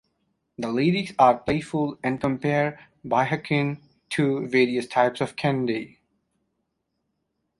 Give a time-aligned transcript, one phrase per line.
[0.57, 5.99] The lyrics are playful and compare Baekhyun to various types of candy.